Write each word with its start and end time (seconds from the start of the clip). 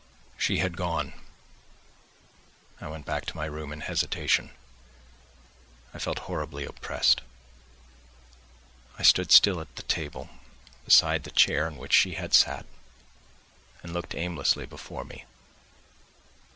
She 0.35 0.57
had 0.57 0.77
gone. 0.77 1.13
I 2.79 2.87
went 2.87 3.05
back 3.05 3.27
to 3.27 3.35
my 3.37 3.45
room 3.45 3.71
in 3.71 3.81
hesitation. 3.81 4.49
I 5.93 5.99
felt 5.99 6.17
horribly 6.25 6.65
oppressed. 6.65 7.21
I 8.97 9.03
stood 9.03 9.31
still 9.31 9.61
at 9.61 9.75
the 9.75 9.83
table, 9.83 10.27
beside 10.85 11.23
the 11.23 11.29
chair 11.29 11.67
on 11.67 11.77
which 11.77 11.93
she 11.93 12.15
had 12.15 12.33
sat 12.33 12.65
and 13.83 13.93
looked 13.93 14.15
aimlessly 14.15 14.65
before 14.65 15.03
me. 15.05 15.25